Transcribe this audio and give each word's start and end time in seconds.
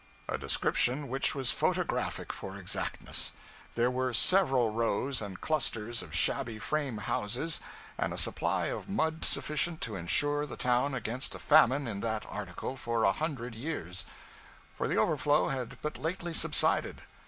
A 0.27 0.35
description 0.35 1.09
which 1.09 1.35
was 1.35 1.51
photographic 1.51 2.33
for 2.33 2.57
exactness. 2.57 3.33
There 3.75 3.91
were 3.91 4.13
several 4.15 4.71
rows 4.71 5.21
and 5.21 5.39
clusters 5.39 6.01
of 6.01 6.15
shabby 6.15 6.57
frame 6.57 6.97
houses, 6.97 7.59
and 7.99 8.11
a 8.11 8.17
supply 8.17 8.65
of 8.65 8.89
mud 8.89 9.23
sufficient 9.23 9.79
to 9.81 9.95
insure 9.95 10.47
the 10.47 10.57
town 10.57 10.95
against 10.95 11.35
a 11.35 11.37
famine 11.37 11.87
in 11.87 11.99
that 11.99 12.25
article 12.27 12.77
for 12.77 13.03
a 13.03 13.11
hundred 13.11 13.53
years; 13.53 14.07
for 14.75 14.87
the 14.87 14.97
overflow 14.97 15.49
had 15.49 15.77
but 15.83 15.99
lately 15.99 16.33
subsided. 16.33 17.03